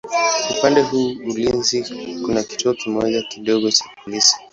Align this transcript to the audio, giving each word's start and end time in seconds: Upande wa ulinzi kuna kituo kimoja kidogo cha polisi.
Upande 0.53 0.81
wa 0.81 0.89
ulinzi 0.91 1.83
kuna 2.25 2.43
kituo 2.43 2.73
kimoja 2.73 3.21
kidogo 3.21 3.71
cha 3.71 3.85
polisi. 4.03 4.35